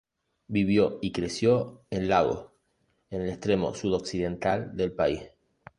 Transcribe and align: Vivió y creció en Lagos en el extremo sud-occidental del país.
Vivió 0.47 0.97
y 1.03 1.11
creció 1.11 1.85
en 1.91 2.07
Lagos 2.09 2.49
en 3.11 3.21
el 3.21 3.29
extremo 3.29 3.75
sud-occidental 3.75 4.75
del 4.75 4.93
país. 4.93 5.21